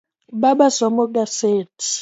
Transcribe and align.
Baba 0.41 0.67
somo 0.77 1.03
gaset. 1.15 1.75